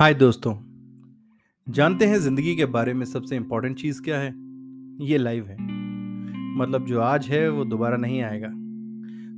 हाय 0.00 0.14
दोस्तों, 0.14 0.54
जानते 1.72 2.06
हैं 2.06 2.18
ज़िंदगी 2.18 2.56
के 2.56 2.66
बारे 2.66 2.94
में 2.94 3.06
सबसे 3.06 3.36
इंपॉर्टेंट 3.36 3.78
चीज़ 3.78 4.02
क्या 4.02 4.18
है? 4.18 4.34
ये 5.06 5.18
लाइव 5.18 5.46
है। 5.46 5.56
मतलब 6.56 6.86
जो 6.86 7.00
आज 7.00 7.26
है, 7.26 7.50
वो 7.50 7.64
दोबारा 7.64 7.96
नहीं 7.96 8.22
आएगा। 8.22 8.48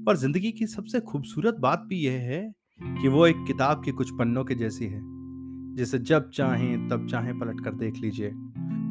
पर 0.07 0.17
ज़िंदगी 0.17 0.53
की 0.53 0.67
सबसे 0.67 1.01
खूबसूरत 1.01 1.57
बात 1.61 1.87
भी 1.89 1.97
यह 1.97 2.13
है 2.13 2.55
कि 3.03 3.09
वो 3.09 3.27
एक 3.27 3.37
किताब 3.47 3.83
के 3.85 3.93
कुछ 3.93 4.11
पन्नों 4.11 4.45
के 4.45 4.55
जैसी 4.55 4.85
है, 4.85 5.01
जिसे 5.75 5.99
जब 5.99 6.31
चाहें, 6.31 6.89
तब 6.89 7.07
चाहें 7.07 7.39
पलट 7.39 7.65
कर 7.65 7.75
देख 7.75 7.97
लीजिए 7.97 8.31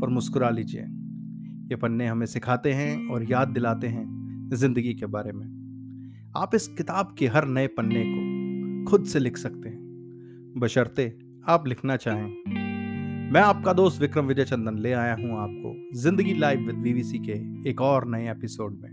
और 0.03 0.09
मुस्कुरा 0.09 0.49
लीजिए। 0.49 0.81
ये 0.81 1.75
पन्ने 1.75 2.07
हमें 2.07 2.25
सिखाते 2.25 2.73
हैं 2.73 3.07
और 3.07 3.31
याद 3.31 3.47
दिलाते 3.47 3.87
हैं 3.87 4.49
ज़िंदगी 4.53 4.93
के 4.93 5.05
बारे 5.05 5.31
में। 5.31 6.31
आप 6.37 6.55
इस 6.55 6.67
किताब 6.67 7.15
के 7.19 7.27
हर 7.27 7.47
नए 7.47 7.67
पन्ने 7.67 8.03
को 8.07 8.91
खुद 8.91 9.05
से 9.05 9.19
लिख 9.19 9.37
सकते 9.37 9.69
हैं। 9.69 10.53
बशर्ते 10.57 11.30
आप 11.47 11.67
लिखना 11.67 11.95
चाहें। 11.95 13.31
मैं 13.33 13.41
आपका 13.41 13.73
दोस्त 13.73 14.01
विक्रम 14.01 14.25
विजय 14.25 14.43
चंदन 14.43 14.77
ले 14.77 14.91
आया 14.93 15.13
हूँ 15.13 15.37
आपको 15.39 15.99
ज़िंदगी 15.99 16.33
लाइव 16.33 16.59
विद 16.59 16.75
बीवीसी 16.75 17.19
के 17.19 17.69
एक 17.69 17.81
और 17.81 18.07
नए 18.07 18.29
एपिसोड 18.31 18.73
में। 18.81 18.91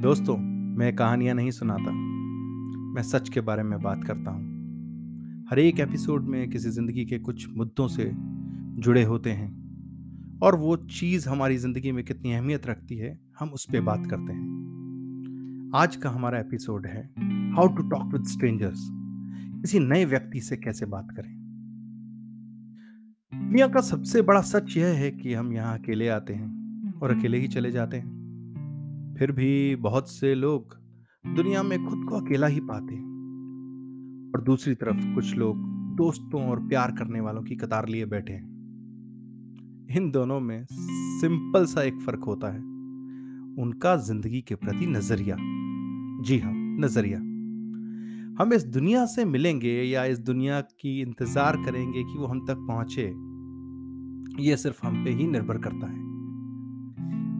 दोस्तों, 0.00 0.36
मैं 0.76 0.96
कहानियाँ 0.96 1.34
नहीं 1.34 1.50
सुनाता। 1.50 1.92
मैं 2.94 3.02
सच 3.02 3.28
के 3.28 3.40
बारे 3.40 3.62
में 3.62 3.82
बात 3.82 4.04
करता 4.04 4.30
हूँ। 4.30 5.46
हर 5.50 5.58
एक 5.58 5.80
एपिसोड 5.80 6.22
में 6.22 6.50
किसी 6.50 6.70
ज़िंदगी 6.70 7.04
के 7.04 7.18
कुछ 7.18 7.48
मुद्दों 7.56 7.88
से 7.88 8.10
जुड़े 8.80 9.04
होते 9.04 9.30
हैं 9.30 10.40
और 10.42 10.56
वो 10.56 10.76
चीज़ 10.76 11.28
हमारी 11.28 11.56
ज़िंदगी 11.56 11.92
में 11.92 12.04
कितनी 12.04 12.32
अहमियत 12.32 12.66
रखती 12.66 12.96
है, 12.96 13.18
हम 13.38 13.48
उस 13.48 13.64
पर 13.64 13.80
बात 13.80 14.06
करते 14.10 14.32
हैं। 14.32 15.70
आज 15.74 15.96
का 15.96 16.10
हमारा 16.10 16.38
एपिसोड 16.38 16.86
है 16.86 17.10
how 17.56 17.68
to 17.68 17.88
talk 17.88 18.12
with 18.12 18.24
strangers 18.24 18.90
किसी 19.66 19.78
नए 19.78 20.04
व्यक्ति 20.04 20.40
से 20.40 20.56
कैसे 20.56 20.86
बात 20.86 21.08
करें? 21.10 21.32
दुनिया 23.48 23.68
का 23.68 23.80
सबसे 23.80 24.22
बड़ा 24.22 24.40
सच 24.40 24.76
यह 24.76 24.86
है 24.86 25.10
कि 25.10 25.34
हम 25.34 25.52
यहाँ 25.52 25.78
अकेले 25.78 26.08
आते 26.08 26.32
हैं 26.34 26.92
और 27.00 27.18
अकेले 27.18 27.38
ही 27.38 27.48
चले 27.48 27.70
जाते 27.70 27.96
हैं। 27.96 28.08
फिर 29.18 29.32
भी 29.32 29.76
बहुत 29.76 30.10
से 30.10 30.34
लोग 30.34 30.76
दुनिया 31.36 31.62
में 31.62 31.84
खुद 31.84 32.06
को 32.08 32.16
अकेला 32.16 32.46
ही 32.46 32.60
पाते 32.60 32.94
हैं। 32.94 33.04
और 34.34 34.42
दूसरी 34.42 34.74
तरफ़ 34.74 35.14
कुछ 35.14 35.36
लोग 35.36 35.56
दोस्तों 35.96 36.42
और 36.42 36.68
प्यार 36.68 36.90
करने 36.90 37.20
वालों 37.20 37.42
की 37.42 37.56
कतार 37.56 37.88
लिए 37.88 38.06
बैठे 38.06 38.32
हैं। 38.32 38.46
इन 39.96 40.10
दोनों 40.10 40.40
में 40.40 40.66
सिंपल 40.72 41.66
सा 41.66 41.82
एक 41.82 41.94
फ़र्क 41.94 42.24
होता 42.26 42.52
है। 42.52 42.60
उनका 43.62 43.96
ज़िंदगी 43.96 44.40
के 44.40 44.54
प्रति 44.54 44.86
नज़रिया। 44.86 45.36
जी 46.22 46.38
हाँ 46.38 46.52
नज़रिया। 46.54 47.35
हम 48.36 48.52
इस 48.52 48.64
दुनिया 48.64 49.04
से 49.06 49.24
मिलेंगे 49.24 49.70
या 49.82 50.04
इस 50.04 50.18
दुनिया 50.18 50.60
की 50.60 51.00
इंतज़ार 51.00 51.56
करेंगे 51.56 52.02
कि 52.02 52.18
वो 52.18 52.26
हम 52.26 52.40
तक 52.46 52.56
पहुँचे, 52.60 53.02
ये 54.42 54.56
सिर्फ़ 54.56 54.80
हम 54.86 55.04
पे 55.04 55.10
ही 55.10 55.26
निर्भर 55.26 55.58
करता 55.58 55.86
है। 55.86 56.04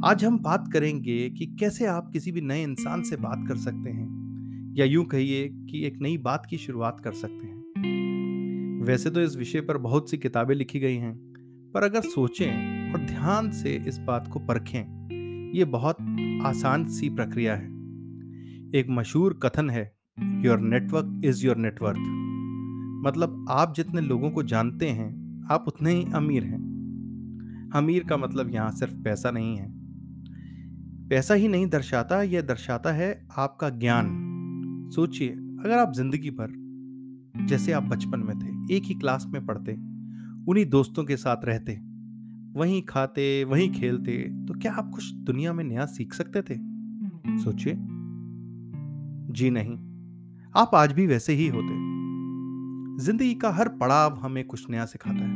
आज 0.04 0.24
हम 0.24 0.38
बात 0.38 0.70
करेंगे 0.72 1.18
कि 1.30 1.46
कैसे 1.60 1.86
आप 1.86 2.10
किसी 2.12 2.32
भी 2.32 2.40
नए 2.40 2.62
इंसान 2.62 3.02
से 3.02 3.16
बात 3.16 3.44
कर 3.48 3.56
सकते 3.56 3.90
हैं, 3.90 4.74
या 4.76 4.84
यूँ 4.84 5.04
कहिए 5.04 5.48
कि 5.48 5.84
एक 5.86 5.98
नई 6.02 6.16
बात 6.18 6.46
की 6.50 6.58
शुरुआत 6.58 7.00
कर 7.00 7.12
सकते 7.12 7.46
हैं। 7.46 8.84
वैसे 8.84 9.10
तो 9.10 9.20
इस 9.20 9.36
विषय 9.36 9.60
पर 9.60 9.78
बहुत 9.78 10.10
सी 10.10 10.18
किताबें 10.18 10.54
लिखी 10.54 10.80
गई 10.80 10.96
हैं, 10.96 11.14
पर 11.74 11.82
अगर 11.82 12.00
सोचें 12.00 12.92
और 12.92 13.00
ध्यान 13.00 13.50
से 13.50 13.74
इस 13.88 13.98
बात 13.98 14.30
को 14.32 14.38
परखें, 14.38 15.52
ये 15.54 15.64
बहुत 15.66 15.96
आसान 16.44 16.86
सी 16.88 17.10
प्रक्रिया 17.10 17.54
है। 17.54 17.74
एक 18.74 18.86
मशहूर 18.90 19.38
कथन 19.42 19.70
है 19.70 19.95
your 20.20 20.58
network 20.58 21.22
is 21.24 21.46
your 21.46 21.56
network 21.56 21.96
मतलब 23.06 23.46
आप 23.50 23.74
जितने 23.74 24.00
लोगों 24.00 24.30
को 24.30 24.42
जानते 24.42 24.88
हैं, 24.88 25.44
आप 25.50 25.64
उतने 25.68 25.92
ही 25.92 26.12
अमीर 26.14 26.44
हैं। 26.44 27.70
अमीर 27.74 28.04
का 28.04 28.16
मतलब 28.16 28.54
यहाँ 28.54 28.70
सिर्फ़ 28.70 28.94
पैसा 28.94 29.30
नहीं 29.30 29.56
है। 29.56 29.72
पैसा 31.08 31.34
ही 31.34 31.48
नहीं 31.48 31.66
दर्शाता, 31.66 32.22
यह 32.22 32.42
दर्शाता 32.42 32.92
है 32.92 33.28
आपका 33.38 33.70
ज्ञान। 33.70 34.06
सोचिए, 34.94 35.28
अगर 35.28 35.78
आप 35.78 35.92
ज़िंदगी 35.92 36.30
भर, 36.30 36.48
जैसे 37.46 37.72
आप 37.72 37.82
बचपन 37.82 38.20
में 38.20 38.38
थे, 38.38 38.76
एक 38.76 38.82
ही 38.84 38.94
क्लास 38.94 39.26
में 39.28 39.46
पढ़ते, 39.46 39.72
उन्हीं 40.48 40.66
दोस्तों 40.66 41.04
के 41.04 41.16
साथ 41.16 41.44
रहते, 41.44 41.80
वहीं 42.58 42.82
खाते, 42.82 43.44
वहीं 43.44 43.72
खेलते 43.72 44.22
तो 44.22 44.58
क्या 44.58 44.72
आप 44.72 44.90
कुछ 44.94 45.14
दुनिया 45.14 45.52
में 45.52 45.64
नया 45.64 45.86
सीख 45.86 46.14
सकते 46.14 46.42
थे? 46.42 46.58
सोचिए। 47.44 47.74
जी 49.32 49.50
नहीं। 49.50 49.95
आप 50.56 50.70
आज 50.74 50.92
भी 50.92 51.06
वैसे 51.06 51.32
ही 51.32 51.48
होते 51.48 51.68
ज़िंदगी 53.04 53.34
का 53.34 53.50
हर 53.50 53.68
पड़ाव 53.68 54.14
हमें 54.14 54.44
कुछ 54.44 54.70
नया 54.70 54.84
सिखाता 54.84 55.16
है। 55.16 55.34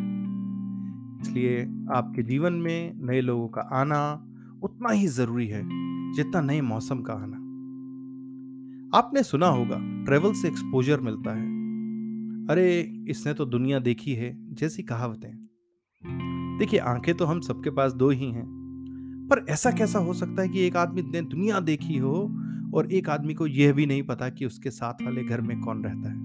इसलिए 1.20 1.62
आपके 1.92 2.22
जीवन 2.22 2.52
में 2.52 2.92
नए 2.96 3.20
लोगों 3.20 3.48
का 3.48 3.60
आना 3.60 4.26
उतना 4.62 4.90
ही 4.90 5.06
ज़रूरी 5.06 5.46
है, 5.46 5.62
जितना 6.12 6.40
नए 6.40 6.60
मौसम 6.60 7.00
का 7.00 7.12
आना। 7.12 7.36
आपने 8.98 9.22
सुना 9.22 9.46
होगा 9.46 10.04
ट्रेवल 10.04 10.32
से 10.32 10.48
एक्सपोजर 10.48 11.00
मिलता 11.00 11.34
है। 11.34 11.46
अरे, 12.46 12.80
इसने 13.08 13.34
तो 13.34 13.44
दुनिया 13.44 13.78
देखी 13.78 14.14
है, 14.14 14.54
जैसी 14.54 14.82
कहावतें। 14.82 15.48
देखिए, 16.58 16.80
आँखें 16.80 17.16
तो 17.16 17.24
हम 17.24 17.40
सबके 17.40 17.70
पास 17.70 17.92
दो 17.92 18.10
ही 18.10 18.30
हैं। 18.30 18.59
पर 19.30 19.44
ऐसा 19.48 19.70
कैसा 19.70 19.98
हो 19.98 20.14
सकता 20.14 20.42
है 20.42 20.48
कि 20.48 20.66
एक 20.66 20.76
आदमी 20.76 21.02
ने 21.02 21.22
दुनिया 21.22 21.60
देखी 21.60 21.96
हो 21.96 22.30
और 22.74 22.92
एक 22.92 23.08
आदमी 23.08 23.34
को 23.34 23.46
यह 23.46 23.72
भी 23.72 23.86
नहीं 23.86 24.02
पता 24.02 24.28
कि 24.28 24.46
उसके 24.46 24.70
साथ 24.70 24.94
वाले 25.02 25.24
घर 25.24 25.40
में 25.40 25.60
कौन 25.60 25.84
रहता 25.84 26.10
है? 26.10 26.18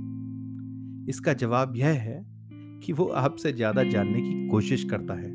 इसका 1.10 1.34
जवाब 1.34 1.76
यह 1.76 1.88
है 1.88 2.26
कि 2.84 2.94
वो 2.94 3.06
आपसे 3.06 3.54
ज़्यादा 3.54 3.84
जानने 3.84 4.22
की 4.22 4.48
कोशिश 4.48 4.84
करता 4.84 5.14
है। 5.14 5.30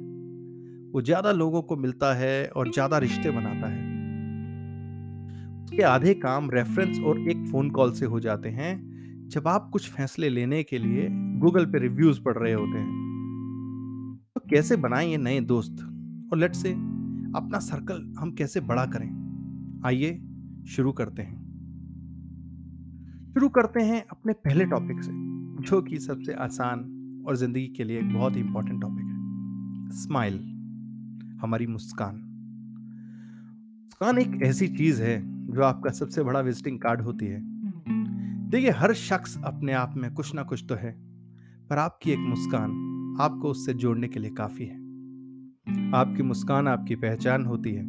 वो 0.92 1.02
ज़्यादा 1.02 1.32
लोगों 1.32 1.62
को 1.62 1.76
मिलता 1.76 2.14
है 2.14 2.48
और 2.48 2.72
ज़्यादा 2.72 2.98
रिश्ते 2.98 3.30
बनाता 3.30 3.66
है। 3.66 3.88
उसके 5.64 5.82
आधे 5.82 6.14
काम 6.14 6.50
रेफरेंस 6.50 7.00
और 7.00 7.28
एक 7.28 7.46
फ़ोन 7.52 7.70
कॉल 7.70 7.92
से 7.92 8.06
हो 8.06 8.20
जाते 8.20 8.48
हैं। 8.48 8.90
जब 9.28 9.48
आप 9.48 9.70
कुछ 9.72 9.90
फैसले 9.90 10.28
लेने 10.28 10.62
के 10.62 10.78
लिए 10.78 11.08
गूगल 11.12 11.66
पे 11.66 11.78
रिव्यूज़ 11.78 12.20
पढ़ 12.20 12.38
रहे 12.38 12.52
होते 12.52 12.78
हैं। 12.78 12.88
तो 14.34 14.40
कैसे 14.50 14.76
बनाएँ 14.76 15.10
ये 15.10 15.16
नए 15.16 15.40
दोस्त? 15.40 15.76
और 16.32 16.38
लेट 16.38 16.54
से 16.54 16.74
अपना 17.36 17.58
सर्कल 17.58 18.14
हम 18.18 18.32
कैसे 18.32 18.60
बड़ा 18.60 18.86
करें? 18.86 19.80
आइए, 19.86 20.22
शुरू 20.68 20.92
करते 20.92 21.22
हैं। 21.22 21.40
शुरू 23.34 23.48
करते 23.48 23.80
हैं 23.80 24.04
अपने 24.10 24.32
पहले 24.32 24.64
टॉपिक 24.64 25.02
से, 25.02 25.10
जो 25.62 25.82
कि 25.82 25.98
सबसे 25.98 26.32
आसान 26.32 26.96
और 27.26 27.36
ज़िंदगी 27.36 27.66
के 27.66 27.84
लिए 27.84 27.98
एक 27.98 28.12
बहुत 28.12 28.36
ही 28.36 28.40
इंपॉर्टेंट 28.40 28.80
टॉपिक 28.80 29.04
है। 29.04 29.20
स्माइल 29.90 30.38
हमारी 31.42 31.66
मुस्कान। 31.66 32.16
मुस्कान 33.84 34.18
एक 34.18 34.42
ऐसी 34.42 34.68
चीज़ 34.68 35.02
है, 35.02 35.46
जो 35.52 35.62
आपका 35.62 35.90
सबसे 35.90 36.22
बड़ा 36.22 36.40
विजिटिंग 36.40 36.80
कार्ड 36.80 37.00
होती 37.00 37.26
है। 37.26 37.40
देखिए, 38.50 38.70
हर 38.70 38.94
शख्स 38.94 39.38
अपने 39.44 39.72
आप 39.72 39.94
में 39.96 40.14
कुछ 40.14 40.34
ना 40.34 40.42
कुछ 40.42 40.64
तो 40.68 40.74
है, 40.74 40.92
पर 41.70 41.78
आपकी 41.78 42.10
एक 42.10 42.18
मुस्कान 42.18 42.70
आपको 43.20 43.48
उससे 43.48 43.74
जोड़ने 43.74 44.08
के 44.08 44.20
लिए 44.20 44.30
काफ़ी 44.30 44.64
है। 44.64 44.89
आपकी 45.94 46.22
मुस्कान, 46.22 46.68
आपकी 46.68 46.94
पहचान 46.96 47.44
होती 47.44 47.70
है। 47.70 47.82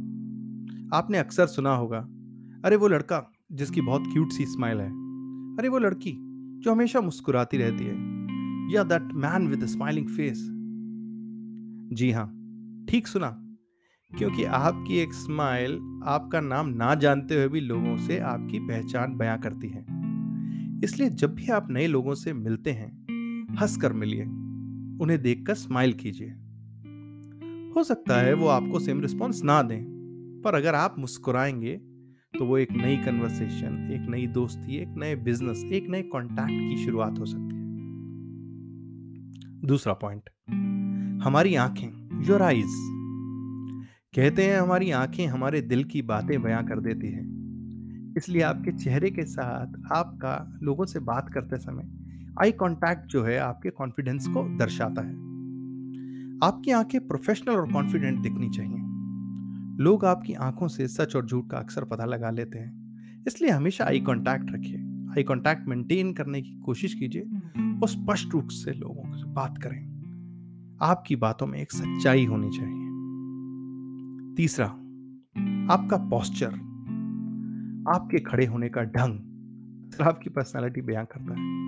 आपने 0.94 1.18
अक्सर 1.18 1.46
सुना 1.46 1.76
होगा, 1.76 2.00
अरे, 2.66 2.76
वो 2.76 2.88
लड़का 2.88 3.32
जिसकी 3.52 3.82
बहुत 3.82 4.04
क्यूट 4.14 4.32
सी 4.32 4.46
स्माइल 4.46 4.78
है, 4.78 4.90
अरे, 5.58 5.68
वो 5.68 5.80
लड़की 5.80 6.18
जो 6.60 6.72
हमेशा 6.72 7.02
मुस्कुराती 7.02 7.58
रहती 7.58 7.84
है, 7.84 7.96
या 8.74 8.84
that 8.84 9.02
man 9.02 9.48
with 9.48 9.66
smiling 9.66 10.08
face 10.08 10.48
जी 11.94 12.12
हाँ 12.12 12.38
ठीक 12.90 13.08
सुना, 13.08 13.30
क्योंकि 14.18 14.44
आपकी 14.44 14.98
एक 14.98 15.14
स्माइल 15.14 16.02
आपका 16.06 16.42
नाम 16.42 16.70
ना 16.70 16.96
जानते 16.96 17.36
हुए 17.36 17.48
भी 17.48 17.60
लोगों 17.60 17.98
से 17.98 18.20
आपकी 18.20 18.60
पहचान 18.60 19.18
बयां 19.18 19.38
करती 19.38 19.68
है। 19.68 19.86
इसलिए 20.84 21.10
जब 21.10 21.36
भी 21.36 21.48
आप 21.48 21.68
नए 21.70 21.88
लोगों 21.88 22.14
से 22.14 22.34
मिलते 22.34 22.72
हैं 22.72 23.02
हंस 23.56 23.78
कर 23.78 23.94
मिलिए, 23.94 24.24
उन्हें 25.04 25.22
देखकर 25.22 25.54
स्माइल 25.54 25.94
कीजिए। 25.94 26.36
हो 27.76 27.84
सकता 27.84 28.22
है 28.22 28.34
वो 28.34 28.48
आपको 28.48 28.80
सेम 28.80 29.02
रिस्पॉन्स 29.02 29.44
ना 29.44 29.62
दें। 29.62 29.84
पर 30.44 30.56
अगर 30.56 30.76
आप 30.76 30.96
मुस्कुराएँगे 31.00 31.76
तो 32.40 32.46
वो 32.46 32.58
एक 32.58 32.72
नई 32.72 32.98
कन्वर्सेशन 32.98 33.90
एक 33.92 34.10
नई 34.10 34.28
दोस्ती, 34.28 34.78
एक 34.78 34.94
नए 34.98 35.16
बिज़नेस 35.16 35.64
एक 35.74 35.90
नए 35.90 36.02
कॉन्टैक्ट 36.02 36.50
की 36.50 36.86
शुरुआत 36.86 37.20
हो 37.20 37.26
सकती 37.26 37.56
है। 37.56 37.62
दूसरा 39.68 39.94
पॉइंट 39.94 40.30
हमारी 41.24 41.56
आँखें 41.56 42.24
योर 42.24 42.42
आइज़ 42.42 42.78
कहते 44.16 44.44
हैं 44.44 44.60
हमारी 44.60 44.92
आँखें 44.92 45.28
हमारे 45.28 45.62
दिल 45.62 45.84
की 45.84 46.02
बातें 46.02 46.42
बयां 46.42 46.64
कर 46.66 46.80
देती 46.80 47.08
हैं। 47.08 47.32
इसलिए 48.18 48.42
आपके 48.42 48.72
चेहरे 48.72 49.10
के 49.12 49.26
साथ 49.26 49.92
आपका, 49.92 50.60
लोगों 50.64 50.86
से 50.86 51.00
बात 51.00 51.30
करते 51.34 51.58
समय 51.58 51.90
आई 52.42 52.52
कांटेक्ट 52.52 53.06
जो 53.06 53.24
है 53.24 53.38
आपके 53.38 53.70
कॉन्फिडेंस 53.70 54.28
को 54.28 54.58
दर्शाता 54.58 55.02
है। 55.02 55.31
आपकी 56.44 56.72
आँखें 56.72 57.08
प्रोफेशनल 57.08 57.56
और 57.56 57.72
कॉन्फिडेंट 57.72 58.20
दिखनी 58.20 58.50
चाहिए। 58.50 58.78
लोग 59.84 60.06
आपकी 60.06 60.34
आँखों 60.34 60.68
से 60.68 60.88
सच 60.88 61.16
और 61.16 61.26
झूठ 61.26 61.50
का 61.50 61.58
अक्सर 61.58 61.84
पता 61.84 62.06
लगा 62.06 62.30
लेते 62.30 62.60
हैं। 62.60 62.82
इसलिए 63.28 63.52
हमेशा 63.52 63.86
आई 63.86 64.00
कांटेक्ट 64.00 64.46
रखिए। 64.52 64.78
आई 65.10 65.24
कांटेक्ट 65.24 65.68
मेंटेन 65.68 66.14
करने 66.14 66.42
की 66.42 66.60
कोशिश 66.66 66.94
कीजिए 66.94 67.22
और 67.82 67.88
स्पष्ट 67.88 68.34
रूप 68.34 68.48
से 68.48 68.72
लोगों 68.72 69.18
से 69.18 69.26
बात 69.26 69.58
करें। 69.58 69.92
आपकी 70.82 71.16
बातों 71.16 71.48
में 71.48 71.60
एक 71.60 71.72
सच्चाई 71.72 72.26
होनी 72.26 72.50
चाहिए। 72.50 72.88
तीसरा, 74.36 74.68
आपका 75.74 75.98
पॉस्चर 75.98 76.52
आपके 77.96 78.20
खड़े 78.20 78.46
होने 78.46 78.70
का 78.70 78.82
ढंग 78.82 79.20
आपकी 80.02 80.30
पर्सनालिटी 80.30 80.82
बयां 80.82 81.06
करता 81.06 81.34
है। 81.34 81.62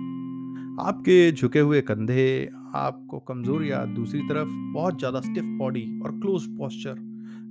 आपके 0.88 1.32
झुके 1.32 1.60
हुए 1.60 1.80
कंधे 1.80 2.50
आपको 2.74 3.18
कमज़ोर 3.18 3.64
या 3.64 3.84
दूसरी 3.84 4.20
तरफ़ 4.20 4.48
बहुत 4.74 4.98
ज़्यादा 4.98 5.20
स्टिफ 5.20 5.44
बॉडी 5.58 5.82
और 6.00 6.12
क्लोज 6.20 6.46
पॉस्चर 6.58 6.94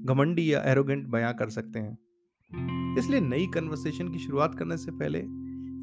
घमंडी 0.05 0.53
या 0.53 0.61
एरोगेंट 0.61 1.07
बयां 1.07 1.33
कर 1.33 1.49
सकते 1.49 1.79
हैं। 1.79 2.97
इसलिए 2.97 3.19
नई 3.19 3.47
कन्वर्सेशन 3.47 4.07
की 4.07 4.19
शुरुआत 4.19 4.55
करने 4.55 4.77
से 4.77 4.91
पहले 4.91 5.19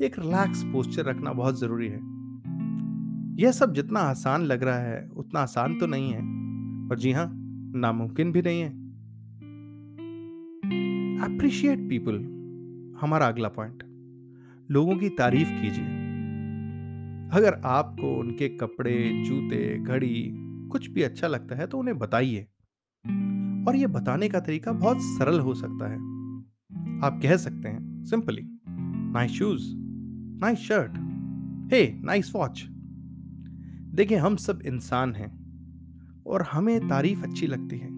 एक 0.06 0.18
रिलैक्स 0.18 0.64
पोस्चर 0.64 1.04
रखना 1.04 1.32
बहुत 1.32 1.58
ज़रूरी 1.60 1.88
है। 1.88 2.00
यह 3.40 3.52
सब 3.52 3.74
जितना 3.74 4.00
आसान 4.00 4.42
लग 4.42 4.62
रहा 4.62 4.78
है, 4.78 5.08
उतना 5.08 5.40
आसान 5.40 5.78
तो 5.78 5.86
नहीं 5.86 6.12
है, 6.12 6.20
पर 6.88 6.98
जी 6.98 7.12
हाँ 7.12 7.28
नामुमकिन 7.76 8.32
भी 8.32 8.42
नहीं 8.42 8.60
है। 8.60 8.68
अप्रिशिएट 11.24 11.88
पीपल 11.88 12.18
हमारा 13.00 13.26
अगला 13.26 13.48
पॉइंट 13.48 13.82
लोगों 14.70 14.96
की 14.96 15.08
तारीफ़ 15.08 15.48
कीजिए। 15.48 15.99
अगर 17.32 17.54
आपको 17.54 18.14
उनके 18.14 18.48
कपड़े, 18.48 19.22
जूते, 19.26 19.78
घड़ी 19.78 20.32
कुछ 20.68 20.90
भी 20.90 21.02
अच्छा 21.02 21.26
लगता 21.26 21.56
है 21.56 21.66
तो 21.66 21.78
उन्हें 21.78 21.98
बताइए। 21.98 22.40
और 23.68 23.76
यह 23.76 23.86
बताने 23.86 24.28
का 24.28 24.40
तरीका 24.40 24.72
बहुत 24.72 24.96
सरल 25.00 25.40
हो 25.40 25.54
सकता 25.54 25.90
है। 25.90 25.96
आप 27.04 27.20
कह 27.22 27.36
सकते 27.36 27.68
हैं, 27.68 28.04
simply 28.04 28.58
nice 29.12 29.30
shoes 29.30 29.62
nice 30.40 30.58
shirt 30.58 30.92
hey 31.72 32.00
nice 32.00 32.32
watch 32.34 32.66
देखिए, 33.94 34.18
हम 34.18 34.36
सब 34.36 34.62
इंसान 34.66 35.14
हैं, 35.14 35.40
और 36.26 36.42
हमें 36.42 36.88
तारीफ़ 36.88 37.22
अच्छी 37.22 37.46
लगती 37.46 37.78
है। 37.78 37.88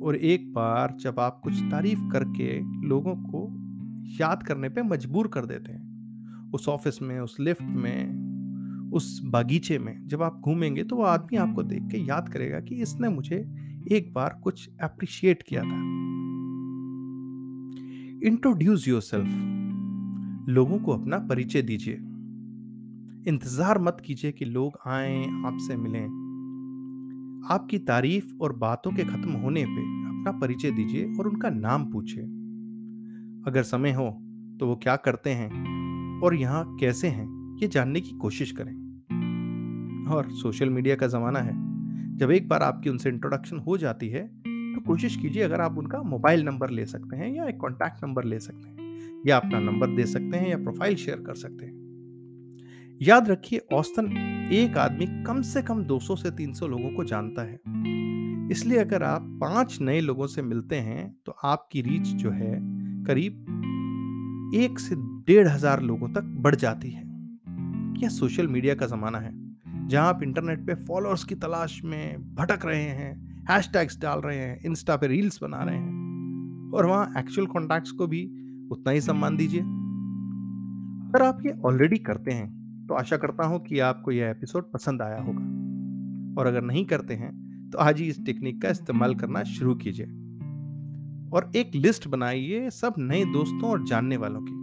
और 0.00 0.16
एक 0.16 0.52
बार 0.52 0.96
जब 1.00 1.20
आप 1.20 1.40
कुछ 1.44 1.62
तारीफ़ 1.62 2.00
करके 2.12 2.60
लोगों 2.88 3.16
को 3.16 3.48
याद 4.20 4.42
करने 4.42 4.68
पे 4.68 4.82
मजबूर 4.82 5.28
कर 5.28 5.46
देते 5.46 5.72
हैं, 5.72 5.92
उस 6.52 6.68
ऑफ़िस 6.68 7.02
में, 7.02 7.20
उस 7.20 7.36
लिफ्ट 7.40 7.62
में 7.62 8.21
उस 8.92 9.20
बागीचे 9.24 9.78
में 9.78 10.08
जब 10.08 10.22
आप 10.22 10.40
घूमेंगे 10.44 10.84
तो 10.84 10.96
वो 10.96 11.02
आदमी 11.02 11.38
आपको 11.38 11.62
देख 11.62 11.82
के 11.82 11.98
याद 11.98 12.28
करेगा 12.28 12.60
कि 12.60 12.74
इसने 12.74 13.08
मुझे 13.08 13.36
एक 13.92 14.12
बार 14.14 14.38
कुछ 14.42 14.68
अप्रिशिएट 14.82 15.42
किया 15.42 15.62
था। 15.62 15.80
इंट्रोड्यूस 18.26 18.88
योर 18.88 19.00
सेल्फ 19.00 20.48
लोगों 20.48 20.78
को 20.78 20.92
अपना 20.92 21.18
परिचय 21.18 21.62
दीजिए। 21.62 21.94
इंतज़ार 23.28 23.78
मत 23.78 24.02
कीजिए 24.06 24.32
कि 24.32 24.44
लोग 24.44 24.78
आए, 24.86 25.22
आपसे 25.22 25.76
मिलें। 25.76 26.06
आपकी 27.50 27.78
तारीफ़ 27.78 28.34
और 28.40 28.56
बातों 28.56 28.92
के 28.92 29.04
खत्म 29.04 29.32
होने 29.32 29.64
पे 29.64 29.82
अपना 30.08 30.38
परिचय 30.40 30.70
दीजिए 30.70 31.12
और 31.14 31.28
उनका 31.28 31.50
नाम 31.50 31.90
पूछिए। 31.92 32.24
अगर 33.46 33.62
समय 33.62 33.92
हो 33.92 34.08
तो 34.60 34.66
वो 34.66 34.76
क्या 34.76 34.96
करते 34.96 35.30
हैं 35.30 36.20
और 36.20 36.34
यहाँ 36.34 36.64
कैसे 36.80 37.08
हैं? 37.08 37.41
ये 37.62 37.68
जानने 37.68 38.00
की 38.00 38.10
कोशिश 38.10 38.52
करें। 38.52 38.72
और 40.08 40.28
सोशल 40.32 40.70
मीडिया 40.70 40.94
का 40.96 41.06
ज़माना 41.06 41.38
है। 41.38 41.52
जब 42.18 42.30
एक 42.30 42.48
बार 42.48 42.62
आपकी 42.62 42.90
उनसे 42.90 43.08
इंट्रोडक्शन 43.08 43.58
हो 43.58 43.76
जाती 43.78 44.08
है 44.08 44.26
तो 44.74 44.80
कोशिश 44.80 45.16
कीजिए 45.16 45.42
अगर 45.42 45.60
आप 45.60 45.78
उनका 45.78 46.02
मोबाइल 46.02 46.42
नंबर 46.44 46.70
ले 46.70 46.86
सकते 46.86 47.16
हैं 47.16 47.32
या 47.34 47.44
एक 47.44 47.56
कॉन्टैक्ट 47.56 48.04
नंबर 48.04 48.24
ले 48.24 48.38
सकते 48.40 48.68
हैं, 48.68 49.22
या 49.26 49.36
अपना 49.36 49.60
नंबर 49.60 49.94
दे 49.96 50.06
सकते 50.06 50.36
हैं 50.36 50.48
या 50.48 50.56
प्रोफ़ाइल 50.56 50.96
शेयर 50.96 51.20
कर 51.20 51.34
सकते 51.34 51.66
हैं। 51.66 52.98
याद 53.00 53.28
रखिए, 53.30 53.58
औसतन 53.72 54.06
एक 54.52 54.76
आदमी 54.78 55.06
कम 55.24 55.40
से 55.42 55.62
कम 55.62 55.84
200 55.84 56.16
से 56.16 56.30
300 56.30 56.66
लोगों 56.66 56.90
को 56.90 57.04
जानता 57.04 57.42
है। 57.42 57.60
इसलिए 58.50 58.78
अगर 58.78 59.02
आप 59.02 59.22
पाँच 59.40 59.78
नए 59.80 60.00
लोगों 60.00 60.26
से 60.26 60.42
मिलते 60.42 60.76
हैं 60.76 61.08
तो 61.26 61.36
आपकी 61.44 61.82
रीच 61.82 62.08
जो 62.16 62.30
है, 62.30 62.58
करीब 63.04 64.52
एक 64.54 64.78
से 64.78 64.94
डेढ़ 65.26 65.48
हज़ार 65.48 65.82
लोगों 65.82 66.08
तक 66.08 66.22
बढ़ 66.40 66.54
जाती 66.54 66.90
है। 66.90 67.11
यह 68.02 68.08
सोशल 68.08 68.48
मीडिया 68.48 68.74
का 68.74 68.86
जमाना 68.86 69.18
है, 69.18 69.32
जहाँ 69.88 70.08
आप 70.08 70.22
इंटरनेट 70.22 70.66
पे 70.66 70.74
फॉलोअर्स 70.86 71.24
की 71.24 71.34
तलाश 71.34 71.80
में 71.84 72.34
भटक 72.34 72.64
रहे 72.66 72.82
हैं 72.82 73.44
हैशटैग्स 73.50 74.00
डाल 74.00 74.20
रहे 74.20 74.38
हैं 74.38 74.58
इंस्टा 74.64 74.96
पे 74.96 75.06
रील्स 75.06 75.38
बना 75.42 75.62
रहे 75.62 75.76
हैं, 75.76 76.70
और 76.72 76.86
वहाँ 76.86 77.12
एक्चुअल 77.18 77.46
कॉन्टैक्ट्स 77.46 77.90
को 77.90 78.06
भी 78.06 78.24
उतना 78.72 78.92
ही 78.92 79.00
सम्मान 79.00 79.36
दीजिए। 79.36 79.60
अगर 79.60 81.22
आप 81.22 81.46
ये 81.46 81.52
ऑलरेडी 81.66 81.98
करते 81.98 82.30
हैं 82.30 82.86
तो 82.86 82.94
आशा 82.94 83.16
करता 83.16 83.46
हूँ 83.46 83.60
कि 83.60 83.78
आपको 83.80 84.10
यह 84.10 84.30
एपिसोड 84.30 84.70
पसंद 84.72 85.02
आया 85.02 85.20
होगा। 85.22 86.40
और 86.40 86.46
अगर 86.46 86.62
नहीं 86.62 86.84
करते 86.84 87.14
हैं 87.14 87.30
तो 87.70 87.78
आज 87.78 88.00
ही 88.00 88.08
इस 88.08 88.24
टेक्निक 88.26 88.60
का 88.62 88.68
इस्तेमाल 88.68 89.14
करना 89.14 89.42
शुरू 89.48 89.74
कीजिए। 89.74 90.06
और 91.32 91.50
एक 91.56 91.70
लिस्ट 91.74 92.08
बनाइए 92.08 92.70
सब 92.70 92.94
नए 92.98 93.24
दोस्तों 93.24 93.70
और 93.70 93.84
जानने 93.86 94.16
वालों 94.16 94.40
की। 94.40 94.61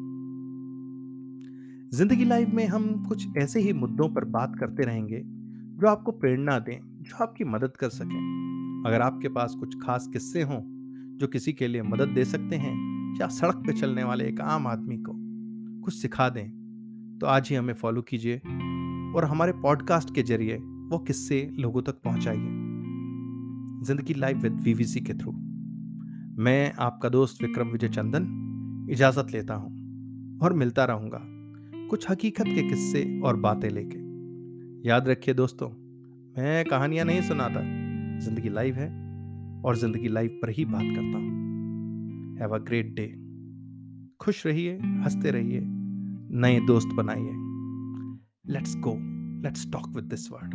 ज़िंदगी 1.93 2.25
लाइफ 2.25 2.49
में 2.49 2.65
हम 2.67 2.83
कुछ 3.03 3.37
ऐसे 3.37 3.59
ही 3.59 3.71
मुद्दों 3.73 4.07
पर 4.09 4.25
बात 4.25 4.55
करते 4.59 4.83
रहेंगे, 4.83 5.21
जो 5.21 5.87
आपको 5.87 6.11
प्रेरणा 6.11 6.57
दें, 6.59 6.79
जो 7.03 7.15
आपकी 7.23 7.43
मदद 7.43 7.77
कर 7.77 7.89
सकें। 7.89 8.83
अगर 8.87 9.01
आपके 9.01 9.29
पास 9.29 9.55
कुछ 9.59 9.75
खास 9.75 10.07
किस्से 10.13 10.41
हों, 10.41 10.59
जो 11.17 11.27
किसी 11.27 11.53
के 11.53 11.67
लिए 11.67 11.81
मदद 11.83 12.09
दे 12.09 12.25
सकते 12.25 12.55
हैं, 12.55 12.73
या 13.19 13.27
सड़क 13.27 13.63
पर 13.67 13.77
चलने 13.79 14.03
वाले 14.03 14.27
एक 14.27 14.41
आम 14.41 14.67
आदमी 14.67 14.97
को 14.97 15.13
कुछ 15.83 15.93
सिखा 15.93 16.27
दें 16.29 16.47
तो 17.19 17.27
आज 17.27 17.49
ही 17.49 17.55
हमें 17.55 17.73
फॉलो 17.73 18.01
कीजिए 18.01 18.37
और 19.15 19.25
हमारे 19.25 19.51
पॉडकास्ट 19.61 20.13
के 20.15 20.23
ज़रिए 20.23 20.57
वो 20.89 20.99
किस्से 20.99 21.41
लोगों 21.59 21.81
तक 21.81 22.01
पहुंचाइए। 22.03 22.49
ज़िंदगी 23.85 24.13
लाइव 24.13 24.37
विद 24.37 24.61
वीवीसी 24.61 25.01
के 25.01 25.13
थ्रू। 25.13 25.31
मैं 26.43 26.71
आपका 26.79 27.09
दोस्त 27.09 27.41
विक्रम 27.41 27.67
विजय 27.67 27.89
चंदन 27.89 28.87
इजाज़त 28.91 29.31
लेता 29.31 29.55
हूँ 29.55 30.39
और 30.39 30.53
मिलता 30.53 30.85
रहूँगा। 30.85 31.25
कुछ 31.89 32.09
हकीकत 32.09 32.45
के 32.45 32.69
किस्से 32.69 33.03
और 33.21 33.35
बातें 33.35 33.69
लेके। 33.69 33.97
याद 34.89 35.07
रखिए 35.07 35.33
दोस्तों, 35.33 35.69
मैं 36.37 36.65
कहानियाँ 36.65 37.05
नहीं 37.05 37.21
सुनाता, 37.21 37.61
ज़िंदगी 38.19 38.49
लाइव 38.49 38.75
है 38.75 38.87
और 39.65 39.75
ज़िंदगी 39.75 40.07
लाइव 40.07 40.39
पर 40.41 40.49
ही 40.49 40.65
बात 40.65 40.83
करता 40.83 41.17
हूँ। 41.17 42.37
हैव 42.41 42.55
अ 42.55 42.57
ग्रेट 42.57 42.93
डे 42.95 43.07
खुश 44.19 44.45
रहिए, 44.47 44.77
हँसते 44.77 45.31
रहिए, 45.31 45.61
नए 46.41 46.59
दोस्त 46.59 46.87
बनाइए। 46.87 47.33
Let's 48.53 48.75
go 48.77 48.95
let's 49.43 49.71
talk 49.71 49.87
with 49.87 50.05
this 50.05 50.31
word 50.31 50.53